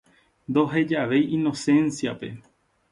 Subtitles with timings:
[0.49, 2.29] Ndohejavéi Inocencia-pe.